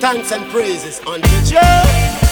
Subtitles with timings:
[0.00, 2.29] thanks and praises unto Jah.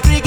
[0.00, 0.25] te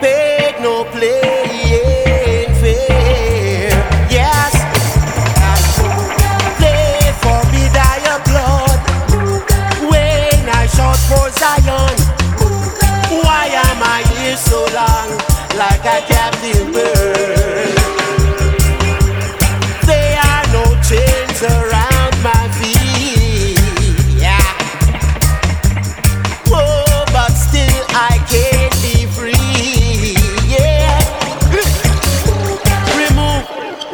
[0.00, 3.70] Paid no playing fair.
[4.10, 4.52] Yes,
[6.58, 8.80] play for me thy blood.
[9.90, 11.96] When I shout for Zion,
[13.24, 15.08] why am I here so long,
[15.56, 17.45] like a captive bird?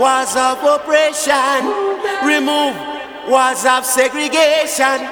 [0.03, 1.63] was of oppression,
[2.27, 2.75] remove
[3.31, 5.09] was of segregation.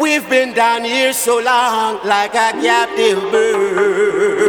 [0.00, 4.43] We've been down here so long like a captive bird.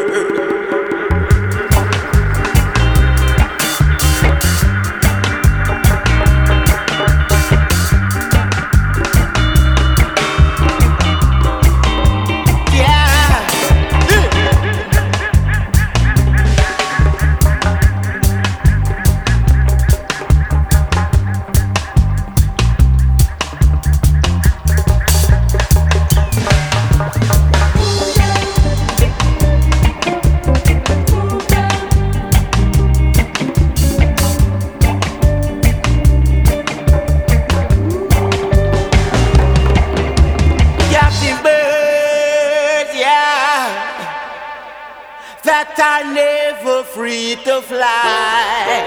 [45.78, 48.86] that are never free to fly.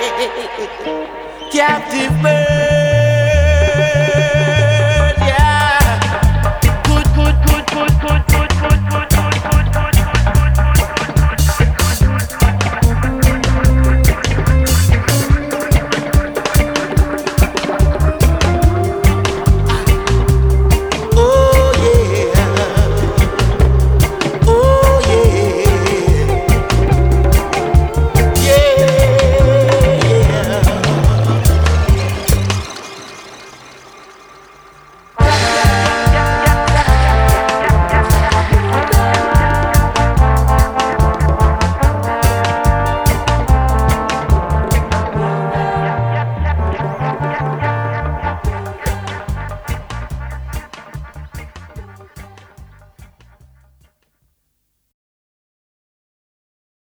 [1.50, 2.57] Captive birds.